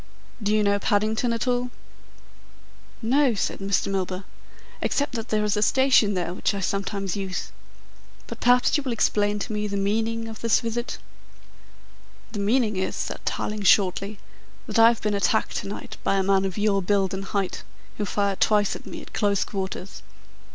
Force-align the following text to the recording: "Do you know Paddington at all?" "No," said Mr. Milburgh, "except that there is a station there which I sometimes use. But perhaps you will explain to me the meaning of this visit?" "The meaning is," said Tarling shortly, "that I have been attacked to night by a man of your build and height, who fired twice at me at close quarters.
"Do 0.41 0.51
you 0.55 0.63
know 0.63 0.79
Paddington 0.79 1.31
at 1.31 1.47
all?" 1.47 1.69
"No," 3.03 3.35
said 3.35 3.59
Mr. 3.59 3.91
Milburgh, 3.91 4.23
"except 4.81 5.11
that 5.13 5.29
there 5.29 5.43
is 5.43 5.55
a 5.55 5.61
station 5.61 6.15
there 6.15 6.33
which 6.33 6.55
I 6.55 6.59
sometimes 6.59 7.15
use. 7.15 7.51
But 8.25 8.39
perhaps 8.39 8.75
you 8.75 8.81
will 8.81 8.93
explain 8.93 9.37
to 9.37 9.53
me 9.53 9.67
the 9.67 9.77
meaning 9.77 10.27
of 10.27 10.41
this 10.41 10.59
visit?" 10.61 10.97
"The 12.31 12.39
meaning 12.39 12.77
is," 12.77 12.95
said 12.95 13.23
Tarling 13.25 13.61
shortly, 13.61 14.17
"that 14.65 14.79
I 14.79 14.87
have 14.87 15.03
been 15.03 15.13
attacked 15.13 15.57
to 15.57 15.67
night 15.67 15.97
by 16.03 16.15
a 16.15 16.23
man 16.23 16.45
of 16.45 16.57
your 16.57 16.81
build 16.81 17.13
and 17.13 17.25
height, 17.25 17.61
who 17.99 18.05
fired 18.05 18.39
twice 18.41 18.75
at 18.75 18.87
me 18.87 19.03
at 19.03 19.13
close 19.13 19.43
quarters. 19.43 20.01